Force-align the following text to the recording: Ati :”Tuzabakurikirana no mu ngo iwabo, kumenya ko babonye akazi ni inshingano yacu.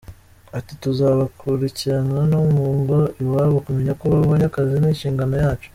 Ati 0.57 0.73
:”Tuzabakurikirana 0.83 2.19
no 2.31 2.39
mu 2.53 2.65
ngo 2.77 2.97
iwabo, 3.23 3.57
kumenya 3.65 3.93
ko 3.99 4.03
babonye 4.13 4.45
akazi 4.47 4.75
ni 4.79 4.89
inshingano 4.93 5.35
yacu. 5.43 5.69